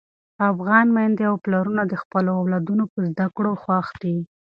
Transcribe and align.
افغان 0.51 0.87
میندې 0.95 1.23
او 1.29 1.35
پلرونه 1.43 1.83
د 1.87 1.93
خپلو 2.03 2.29
اولادونو 2.39 2.83
په 2.91 2.99
زده 3.09 3.25
کړو 3.35 3.51
خوښ 3.63 3.87
دي. 4.01 4.15